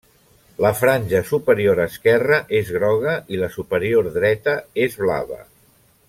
La 0.65 0.69
franja 0.77 1.19
superior 1.31 1.81
esquerra 1.83 2.39
és 2.61 2.71
groga 2.79 3.13
i 3.37 3.41
la 3.45 3.51
superior 3.59 4.09
dreta 4.19 4.55
és 4.87 4.97
blava. 5.07 5.39